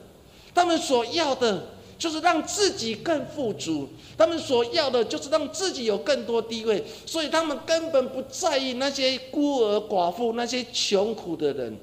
[0.55, 1.67] 他们所要的
[1.99, 3.89] 就是让自己更富足。
[4.17, 11.77] 他们所要的就是让自己有更多地位，所以他们根本不在意那些孤儿寡妇、那些穷苦的人。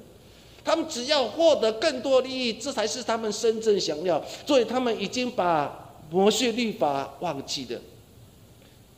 [0.64, 4.20] 他们只要获得更多利益，这才是他们真正想要。
[4.44, 7.80] 所以他们已经把摩西律法忘记了，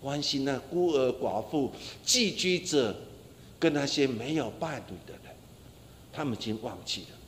[0.01, 1.71] 关心那孤儿寡妇、
[2.05, 2.97] 寄居者
[3.59, 5.35] 跟那些没有伴侣的人，
[6.11, 7.19] 他们已经忘记了。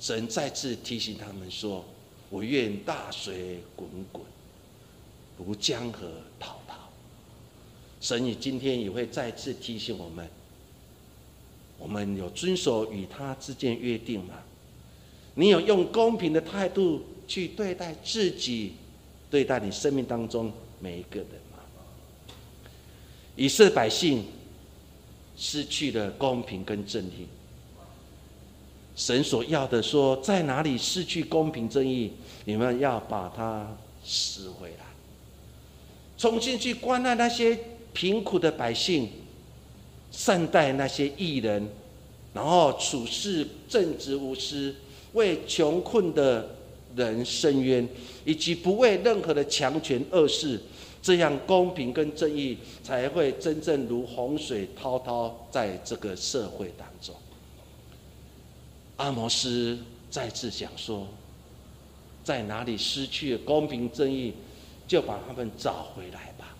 [0.00, 1.84] 神再次提醒他们说
[2.30, 4.24] ：“我愿大水滚滚。”
[5.38, 6.10] 如江河
[6.40, 6.74] 滔滔，
[8.00, 10.26] 神也今天也会再次提醒我们：
[11.78, 14.34] 我们有遵守与他之间约定吗？
[15.34, 18.72] 你有用公平的态度去对待自己，
[19.30, 21.58] 对待你生命当中每一个人吗？
[23.36, 24.24] 以色列百姓
[25.36, 27.26] 失去了公平跟正义，
[28.96, 32.10] 神所要的说，在哪里失去公平正义，
[32.46, 34.86] 你们要把它拾回来。
[36.16, 37.58] 重新去关爱那些
[37.92, 39.10] 贫苦的百姓，
[40.10, 41.68] 善待那些艺人，
[42.32, 44.74] 然后处事正直无私，
[45.12, 46.56] 为穷困的
[46.96, 47.86] 人伸冤，
[48.24, 50.58] 以及不为任何的强权恶事，
[51.02, 56.85] 这样公平跟正义才会真正如洪水滔滔在这个社会当中。
[58.96, 59.78] 阿摩斯
[60.10, 61.06] 再次想说，
[62.24, 64.32] 在哪里失去了公平正义？
[64.88, 66.54] 就把他们找回来吧，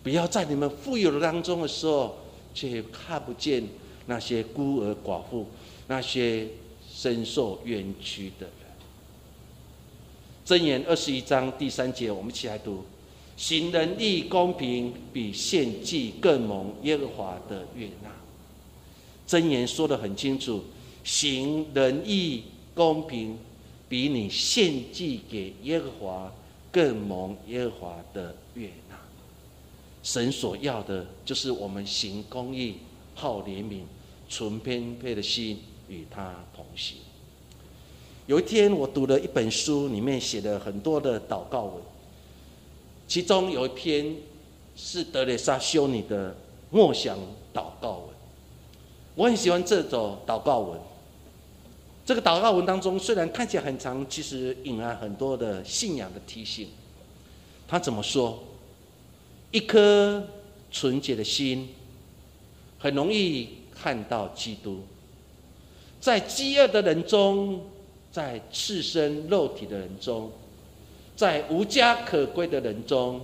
[0.00, 2.16] 不要在你们富有的当中的时候，
[2.54, 3.66] 却看不见
[4.06, 5.44] 那些孤儿寡妇，
[5.88, 6.46] 那些
[6.88, 8.52] 深受冤屈的人。
[10.46, 12.84] 箴言二十一章第三节，我们一起来读：
[13.36, 18.10] 行仁义公平，比献祭更蒙耶和华的悦纳。
[19.26, 20.62] 箴言说的很清楚，
[21.06, 22.42] 行仁义
[22.74, 23.38] 公平，
[23.88, 26.32] 比你献祭给耶和华。
[26.72, 28.96] 更蒙耶和华的悦纳，
[30.02, 32.74] 神所要的就是我们行公义、
[33.14, 33.80] 好怜悯、
[34.28, 36.98] 纯偏配的心与他同行。
[38.26, 41.82] 有一天，我读了一本书，里面写了很多的祷告文，
[43.08, 44.14] 其中有一篇
[44.76, 46.36] 是德蕾莎修女的
[46.68, 47.16] 默想
[47.54, 48.08] 祷告文。
[49.14, 50.78] 我很喜欢这种祷告文。
[52.06, 56.68] 这个祷告文当中，虽然看起来很长，其实隐含很多的信仰的提醒。
[57.66, 58.38] 他怎么说？
[59.50, 60.24] 一颗
[60.70, 61.68] 纯洁的心，
[62.78, 64.84] 很容易看到基督。
[66.00, 67.60] 在饥饿的人中，
[68.12, 70.30] 在赤身肉体的人中，
[71.16, 73.20] 在无家可归的人中，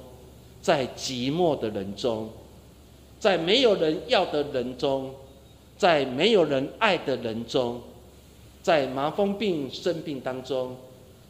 [0.61, 2.31] 在寂寞的人中，
[3.21, 5.15] 在没有人要的人中，
[5.79, 7.81] 在没有人爱的人中。
[8.63, 10.77] 在麻风病生病当中，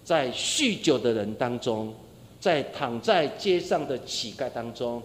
[0.05, 1.95] 在酗酒的人当中，
[2.39, 5.03] 在躺在街上的乞丐当中，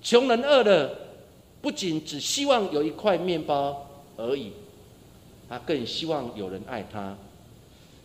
[0.00, 0.96] 穷人饿了，
[1.60, 3.84] 不仅只希望有一块面包
[4.16, 4.52] 而已，
[5.48, 7.16] 他更希望有人爱他。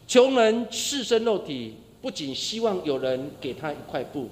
[0.07, 4.27] 穷人赤身肉体，不仅希望有人给他一块布，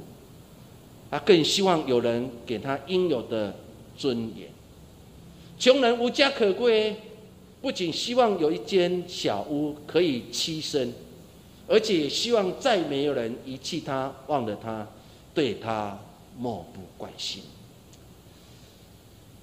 [1.12, 3.54] 他更希望有人给他应有的
[3.96, 4.50] 尊严。
[5.60, 6.96] 穷人无家可归。
[7.67, 10.93] 不仅希望有一间小屋可以栖身，
[11.67, 14.88] 而且希望再没有人遗弃他、忘了他、
[15.34, 15.99] 对他
[16.38, 17.43] 漠不关心。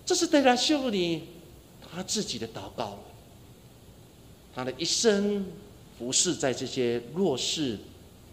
[0.07, 1.21] 这是对他修女
[1.93, 2.99] 他自己的祷告。
[4.55, 5.45] 他的一生
[5.99, 7.79] 服侍在这些弱势、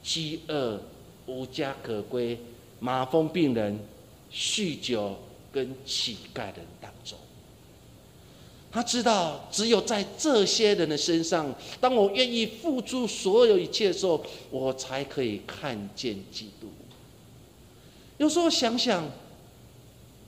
[0.02, 0.82] 饥饿、
[1.26, 2.40] 无家可归、
[2.80, 3.78] 麻风病人、
[4.32, 5.18] 酗酒
[5.52, 7.18] 跟乞丐的人当中。
[8.72, 16.68] 他知道，只有在这些人的身上，当我愿意付出所有一切的时候，我才可以看见基督。
[18.18, 19.04] 有时候想想，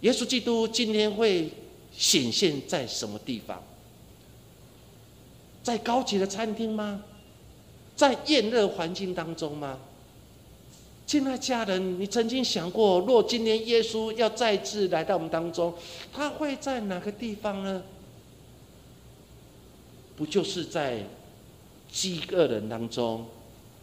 [0.01, 1.49] 耶稣基督今天会
[1.95, 3.63] 显现在什么地方？
[5.63, 7.01] 在高级的餐厅吗？
[7.95, 9.79] 在炎热环境当中吗？
[11.05, 15.73] 亲爱家人，你曾经想过，若今天耶稣要再次来到我们当中，
[16.11, 17.81] 他会在哪个地方呢？
[20.15, 21.03] 不就是在
[21.91, 23.25] 饥饿人当中、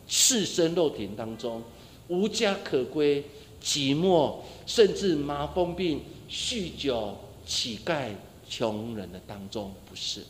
[0.09, 1.63] 赤身肉体当中、
[2.09, 3.25] 无家可归、
[3.63, 7.17] 寂寞，甚至麻风病、酗酒、
[7.47, 8.11] 乞丐、
[8.49, 10.27] 穷人的当中，不是吗？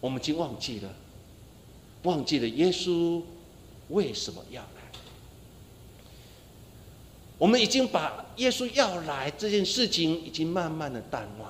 [0.00, 0.94] 我们已经忘记了，
[2.02, 3.22] 忘记了耶稣
[3.88, 4.68] 为什么要来？
[7.38, 11.43] 我们已经把耶稣要来这件事情，已经慢慢的淡忘。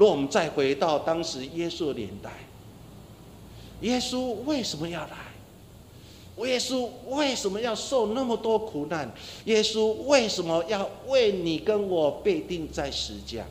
[0.00, 2.30] 若我们再回到当时耶稣的年代，
[3.82, 6.48] 耶稣为什么要来？
[6.48, 9.12] 耶稣为什么要受那么多苦难？
[9.44, 13.44] 耶稣为什么要为你跟我被钉在石架？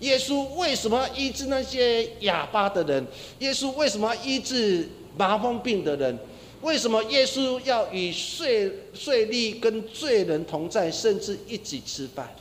[0.00, 3.06] 耶稣为什么要医治那些哑巴的人？
[3.40, 6.18] 耶稣为什么要医治麻风病的人？
[6.62, 12.34] 为什么耶稣要与税税吏跟罪人同在，甚至一起吃饭？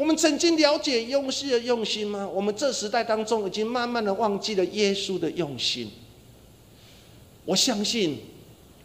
[0.00, 2.26] 我们曾经了解用心的用心吗？
[2.26, 5.90] 我们这时代当中已经慢慢的忘记了耶稣的用心。
[7.44, 8.18] 我相信，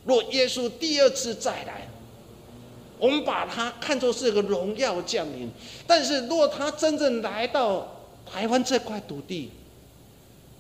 [0.04, 1.88] 若耶稣第二次再来，
[3.00, 5.50] 我们把他看作是个荣耀降临。
[5.88, 7.88] 但是，若他真正来到
[8.30, 9.52] 台湾这块土地，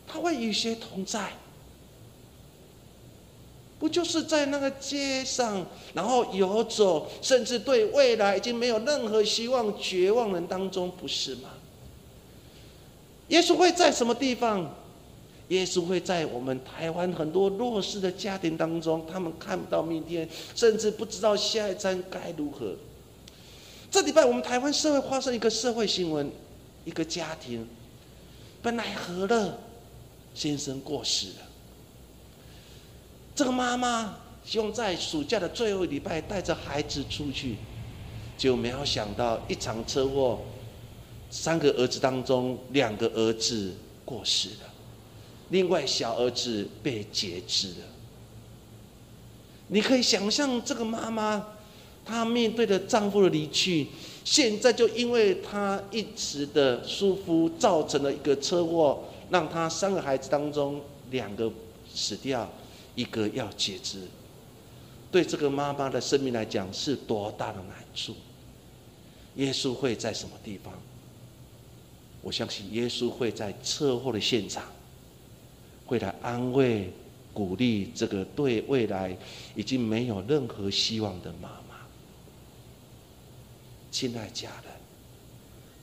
[0.08, 1.34] 他会与谁同在？
[3.78, 11.50] 不就是在那个街上，然后游走，甚至对未来已经没有任何希望、绝望人当中，不是吗？
[13.28, 14.76] 耶稣会在什么地方？
[15.50, 22.74] 耶稣会在我们台湾很多弱势的家庭当中，他们看不到明天，甚至不知道下一站该如何。
[23.92, 26.32] 这礼拜我们台湾社会发生一个社会新闻，
[26.84, 27.68] 一个家庭
[28.62, 29.58] 本来和乐，
[30.34, 31.55] 先生过世了。
[33.36, 34.16] 这个妈妈
[34.46, 37.58] 希望在暑假的最后一礼拜带着孩子出去，
[38.38, 40.40] 就没有想到一场车祸，
[41.30, 43.74] 三个儿子当中两个儿子
[44.06, 44.74] 过世了，
[45.50, 47.76] 另外小儿子被截肢了。
[49.68, 51.46] 你可以想象这个妈妈，
[52.06, 53.88] 她面对着丈夫的离去，
[54.24, 60.80] 现在就因为她一时的疏忽，造成了一个车祸，让她三个孩子当中
[61.12, 61.52] 两个
[61.94, 62.50] 死掉。
[62.96, 64.08] 一个要截肢，
[65.12, 68.16] 对这个妈妈的生命来讲是多大的难处？
[69.36, 70.74] 耶稣会在什么地方？
[72.22, 74.64] 我相信耶稣会在车祸的现场，
[75.86, 76.89] 会来安慰、
[77.34, 79.18] 鼓励这个对未来
[79.56, 81.76] 已经没有任何希望的妈妈。
[83.91, 84.72] 亲爱家人，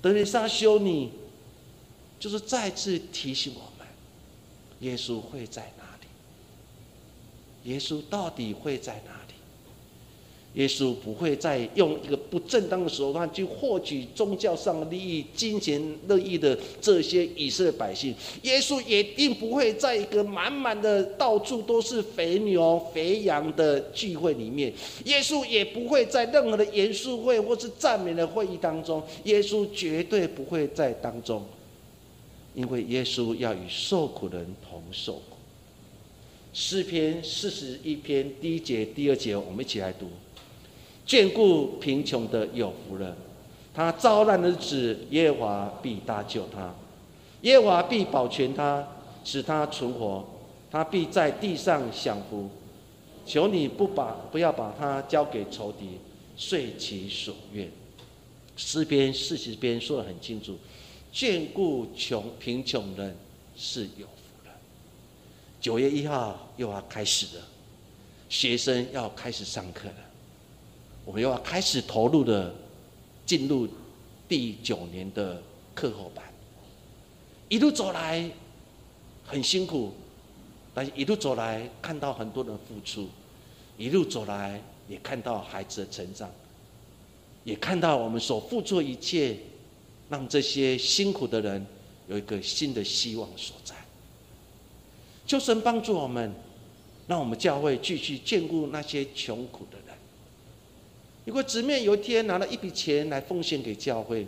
[0.00, 1.10] 德雷莎修女
[2.18, 3.86] 就是再次提醒我们，
[4.80, 5.70] 耶稣会在。
[7.64, 9.34] 耶稣到底会在哪里？
[10.54, 18.14] 耶稣不会再用一个不正当的手段去获取宗教上的利益、金钱乐意的这些以色列百姓。
[18.42, 24.70] 耶稣也定不会在一个满满的到处都是肥牛、肥羊的聚会里面。
[25.06, 29.02] 耶稣也不会在任何的严肃会或是赞美的会议当中。
[29.24, 31.42] 耶稣绝对不会在当中，
[32.54, 35.38] 因为耶稣要与受苦人同受苦。
[36.53, 40.11] 诗篇四十一篇第一节、第二节，我们一起来读：
[41.07, 43.16] 眷顾贫穷的有福了，
[43.72, 46.74] 他遭难的日子，耶和华必搭救他，
[47.40, 48.86] 耶和华必保全他，
[49.24, 50.22] 使他存活，
[50.70, 52.50] 他必在地上享福。
[53.24, 55.98] 求你不把不要把他交给仇敌，
[56.36, 57.70] 遂其所愿。
[58.57, 60.59] 诗篇四十篇说的很清楚，
[61.14, 63.16] 眷顾穷贫穷人
[63.57, 64.07] 是有。
[65.62, 67.42] 九月一号又要开始了，
[68.28, 69.94] 学生要开始上课了，
[71.04, 72.52] 我们又要开始投入的
[73.24, 73.68] 进入
[74.28, 75.40] 第九年的
[75.72, 76.24] 课后班。
[77.48, 78.28] 一路走来
[79.24, 79.92] 很辛苦，
[80.74, 83.08] 但一路走来看到很多人付出，
[83.78, 86.28] 一路走来也看到孩子的成长，
[87.44, 89.36] 也看到我们所付出的一切，
[90.08, 91.64] 让这些辛苦的人
[92.08, 93.61] 有一个新的希望所在。
[95.32, 96.30] 求神帮助我们，
[97.06, 99.96] 让我们教会继续眷顾那些穷苦的人。
[101.24, 104.26] 如果直面有一天拿了一笔钱来奉献给教会，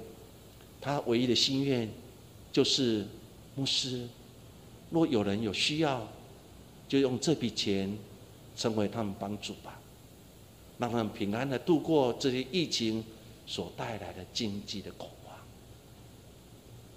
[0.80, 1.86] 他唯一的心愿
[2.50, 3.05] 就是
[3.55, 4.09] 牧师，
[4.88, 6.09] 若有人有需要，
[6.88, 7.94] 就用这笔钱
[8.57, 9.78] 成为他们帮助吧，
[10.78, 13.05] 让他们平安的度过这些疫情
[13.46, 15.36] 所带来的经济的恐慌。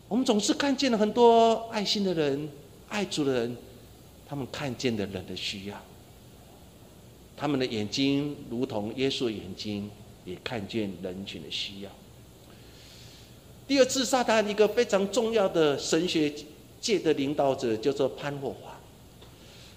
[0.08, 2.48] 我们总是看见了很多爱心的人、
[2.88, 3.58] 爱主的人。
[4.28, 5.82] 他们看见的人的需要，
[7.38, 9.90] 他们的眼睛如同耶稣眼睛，
[10.26, 11.90] 也看见人群的需要。
[13.66, 16.34] 第二次撒旦一个非常重要的神学
[16.82, 18.78] 界的领导者叫做潘霍华，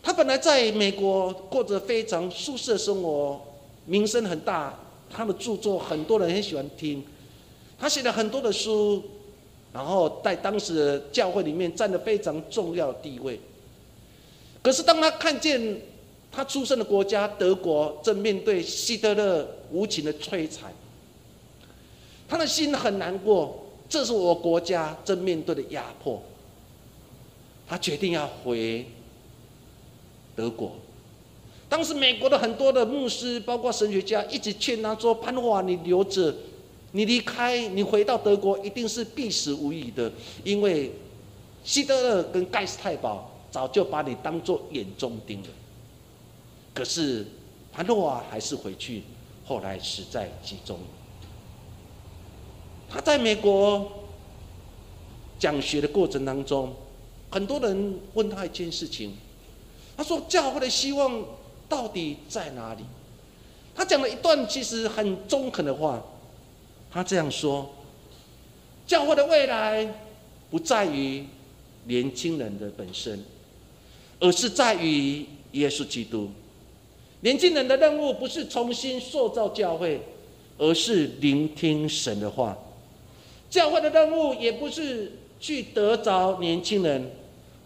[0.02, 3.40] 他本来在美国过着非常舒适的生活，
[3.86, 4.76] 名声很大，
[5.08, 7.04] 他的著作很多人很喜欢听，
[7.78, 9.02] 他写了很多的书，
[9.72, 13.40] 然后在当时的教会里面占了非常重要的地位。
[14.62, 15.80] 可是，当他看见
[16.30, 20.72] 他出生的国家德国正面对希特勒无情的摧残，
[22.28, 23.66] 他的心很难过。
[23.88, 26.22] 这是我国家正面对的压迫。
[27.66, 28.86] 他决定要回
[30.36, 30.72] 德国。
[31.68, 36.34] 当时美国的很多的牧师，包括神学家，一直劝他说：“潘华，你留着，
[36.92, 40.12] 你离开，你回到德国，一定是必死无疑的，
[40.44, 40.92] 因为
[41.64, 45.48] 希特勒跟盖斯太保早就把你当做眼中钉了。”
[46.72, 47.26] 可是
[47.72, 49.02] 潘诺瓦还是回去，
[49.44, 50.78] 后来死在集中。
[52.88, 53.90] 他在美国
[55.38, 56.74] 讲学的过程当中，
[57.30, 59.16] 很多人问他一件事情，
[59.96, 61.24] 他说：“教会的希望。”
[61.70, 62.82] 到底在哪里？
[63.76, 66.02] 他讲了一段其实很中肯的话。
[66.90, 67.70] 他这样说：
[68.88, 69.86] 教会的未来
[70.50, 71.24] 不在于
[71.84, 73.24] 年轻人的本身，
[74.20, 76.30] 而是在于耶稣基督。
[77.22, 80.00] 年轻人的任务不是重新塑造教会，
[80.56, 82.56] 而是聆听神的话。
[83.50, 87.10] 教会的任务也不是去得着年轻人，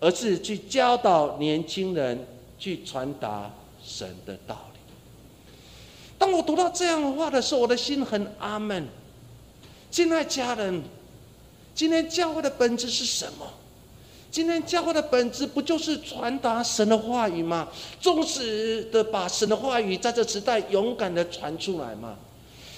[0.00, 2.26] 而是去教导年轻人，
[2.58, 3.52] 去传达。
[3.86, 4.80] 神的道理。
[6.16, 8.88] 当我读到这样的话的时候，我的心很阿门。
[9.90, 10.82] 亲爱家人，
[11.74, 13.46] 今天教会的本质是什么？
[14.34, 17.68] 今天教会的本质不就是传达神的话语吗？
[18.00, 22.16] 忠实的把神的话语在这时代勇敢的传出来吗？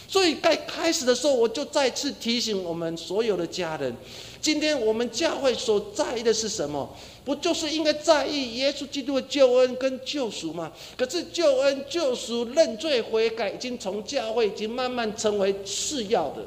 [0.07, 3.97] 所以该开始的时候，我就再次提醒我们所有的家人：
[4.39, 6.95] 今天我们教会所在意的是什么？
[7.25, 10.71] 不就是应该在意耶稣基督的救恩跟救赎吗？
[10.95, 16.43] 可是救恩、救赎、认罪悔改，已经从教会已经慢慢成为次要的。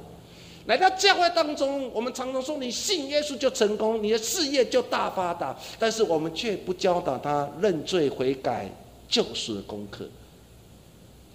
[0.70, 8.70] 来到教会当中，我们常常说你信耶稣就成功，你的事业就大发达，但是我们却不教导他认罪悔改、
[9.07, 10.07] 救赎的功课。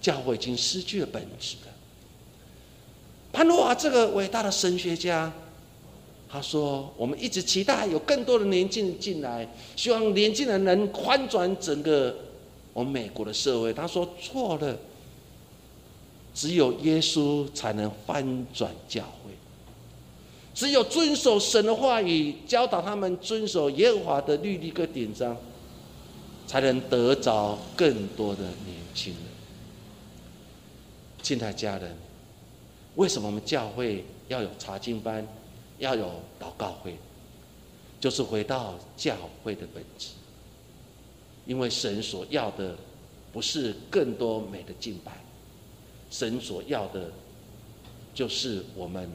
[0.01, 1.73] 教会已经失去了本质了。
[3.33, 5.29] 潘诺瓦这个伟大的神学家。
[6.27, 12.13] 他说：“我们一直期待有更多的年轻人进来，希望年轻人能翻转整个
[12.73, 14.77] 我们美国的社会。”他说：“错了，
[16.35, 19.31] 只有耶稣才能翻转教会，
[20.53, 25.35] 只有遵守神的话语，教导他们遵守耶和华的律例跟典章，
[26.45, 29.23] 才能得着更多的年轻人。”
[31.23, 31.95] 亲爱家人，
[32.95, 35.25] 为什么我们教会要有查经班？
[35.79, 36.95] 要有祷告会，
[37.99, 40.09] 就是回到教会的本质。
[41.45, 42.75] 因为神所要的
[43.33, 45.11] 不是更多美的敬拜，
[46.17, 47.11] 神所要的，
[48.13, 49.05] 就是我们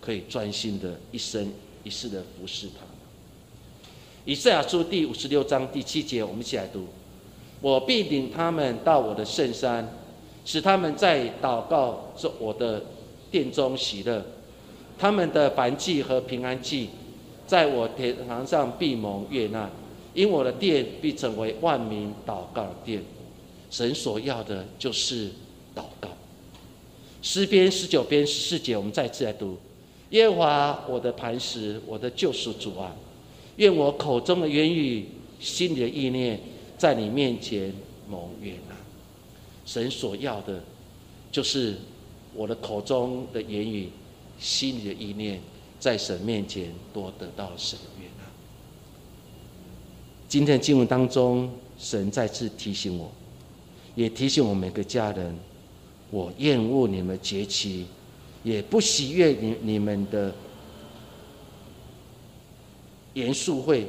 [0.00, 1.52] 可以专心的一生
[1.82, 2.84] 一世的服侍他。
[4.24, 6.86] 以赛亚书第五十六章第七节，我们一起来读：
[7.60, 9.84] 我必领他们到我的圣山，
[10.44, 12.80] 使他们在祷告做我的
[13.32, 14.24] 殿中喜乐。
[14.96, 16.90] 他们的燔祭和平安祭，
[17.48, 19.68] 在我天堂上必蒙悦纳，
[20.14, 23.02] 因我的殿必成为万民祷告的殿。
[23.72, 25.30] 神所要的就是
[25.74, 26.08] 祷告。
[27.24, 29.56] 诗篇十九篇十四节，我们再次来读：
[30.10, 32.94] 耶和华我的磐石，我的救赎主啊，
[33.56, 35.06] 愿我口中的言语、
[35.40, 36.38] 心里的意念，
[36.76, 37.72] 在你面前
[38.10, 38.76] 蒙悦纳。
[39.64, 40.62] 神所要的，
[41.32, 41.76] 就是
[42.34, 43.88] 我的口中的言语。
[44.38, 45.40] 心里的意念，
[45.80, 48.24] 在神面前多得到神的悦纳。
[50.28, 53.10] 今天的经文当中，神再次提醒我，
[53.94, 55.34] 也提醒我每个家人：
[56.14, 57.86] 我厌恶你们节期，
[58.44, 60.32] 也不喜悦你你们的
[63.14, 63.88] 严肃会。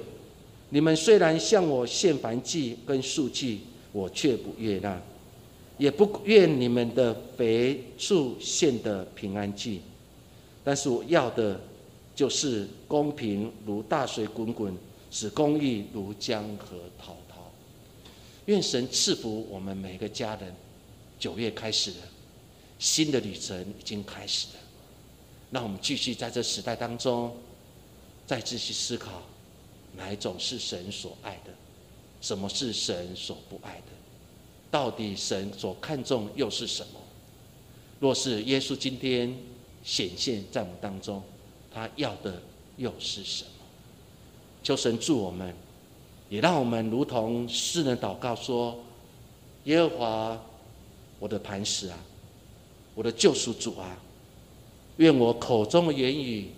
[0.69, 3.59] 你们虽然向我献燔祭跟素祭，
[3.91, 4.99] 我却不悦纳，
[5.77, 9.81] 也不愿你们的肥畜献的平安祭。
[10.63, 11.61] 但是我要的，
[12.15, 14.75] 就是公平如大水滚滚，
[15.11, 17.51] 使公义如江河滔滔。
[18.45, 20.51] 愿神赐福我们每个家人。
[21.17, 21.97] 九月开始了，
[22.79, 24.59] 新的旅程已经开始了。
[25.51, 27.35] 让我们继续在这时代当中，
[28.25, 29.21] 再继续思考，
[29.95, 31.53] 哪一种是神所爱的，
[32.21, 33.91] 什么是神所不爱的？
[34.69, 36.99] 到底神所看重又是什么？
[37.99, 39.35] 若是耶稣今天。
[39.85, 41.21] 显现在我们当中，
[41.71, 42.41] 他要的
[42.75, 43.49] 又是什么？
[44.63, 45.55] 求神助我们，
[46.27, 48.79] 也让我们如同诗人祷告说
[49.65, 50.41] ：“耶和华，
[51.19, 51.99] 我的磐石啊，
[52.95, 53.95] 我的救赎主啊，
[54.97, 56.49] 愿我口中的言语、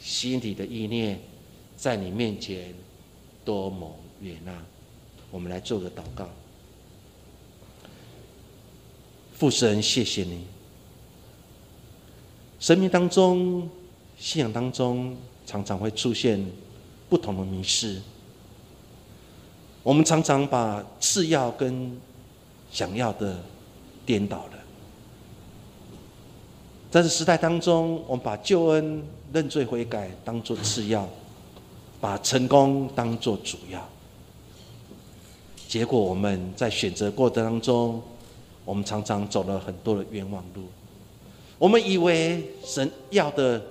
[0.00, 1.20] 心里的意念，
[1.76, 2.74] 在你面前
[3.44, 4.52] 多蒙悦纳。”
[5.30, 6.26] 我们来做个祷告，
[9.34, 10.46] 父神，谢谢你。
[12.58, 13.68] 生命当中、
[14.18, 15.14] 信仰当中，
[15.44, 16.42] 常常会出现
[17.10, 18.00] 不同的迷失。
[19.82, 22.00] 我们常常把次要跟
[22.72, 23.38] 想要的
[24.06, 24.57] 颠倒了。
[26.90, 31.06] 在这时代当中，我们把救恩、认罪悔改当做次要，
[32.00, 33.86] 把成功当做主要。
[35.68, 38.00] 结果我们在选择过程当中，
[38.64, 40.62] 我们常常走了很多的冤枉路。
[41.58, 43.62] 我们以为神要的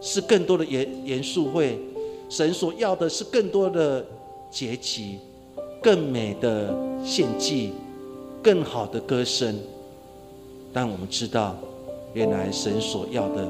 [0.00, 1.76] 是更多的严严肃会，
[2.28, 4.06] 神所要的是更多的
[4.48, 5.18] 节期、
[5.82, 6.72] 更美的
[7.04, 7.72] 献祭、
[8.40, 9.58] 更好的歌声。
[10.72, 11.56] 但我们知道。
[12.12, 13.48] 原来神所要的，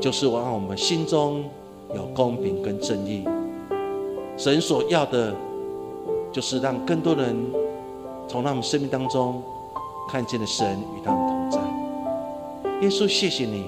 [0.00, 1.44] 就是让我们心中
[1.94, 3.24] 有公平跟正义。
[4.36, 5.34] 神所要的，
[6.32, 7.34] 就是让更多人
[8.28, 9.42] 从他们生命当中
[10.10, 11.58] 看见了神与他们同在。
[12.82, 13.64] 耶稣，谢谢你，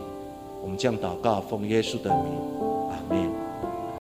[0.63, 2.25] 我们将祷告奉耶稣的名，